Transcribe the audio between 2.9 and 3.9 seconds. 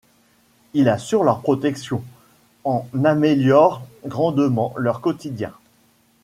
améliore